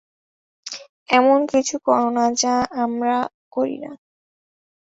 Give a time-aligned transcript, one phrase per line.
[1.09, 2.55] এমন কিছু কোরো না যা
[2.83, 3.17] আমরা
[3.51, 3.91] করি না।